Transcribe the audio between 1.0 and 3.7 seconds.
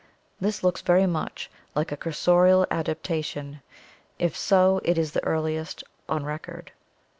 much like a cursorial adaptation;